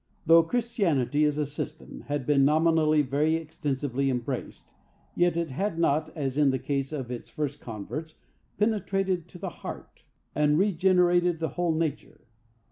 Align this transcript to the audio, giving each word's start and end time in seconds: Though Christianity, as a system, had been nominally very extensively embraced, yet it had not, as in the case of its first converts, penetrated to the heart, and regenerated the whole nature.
Though 0.25 0.41
Christianity, 0.41 1.25
as 1.25 1.37
a 1.37 1.45
system, 1.45 2.05
had 2.07 2.25
been 2.25 2.43
nominally 2.43 3.03
very 3.03 3.35
extensively 3.35 4.09
embraced, 4.09 4.73
yet 5.15 5.37
it 5.37 5.51
had 5.51 5.77
not, 5.77 6.09
as 6.17 6.37
in 6.37 6.49
the 6.49 6.57
case 6.57 6.91
of 6.91 7.11
its 7.11 7.29
first 7.29 7.59
converts, 7.61 8.15
penetrated 8.57 9.27
to 9.27 9.37
the 9.37 9.49
heart, 9.61 10.05
and 10.33 10.57
regenerated 10.57 11.37
the 11.39 11.49
whole 11.49 11.75
nature. 11.75 12.25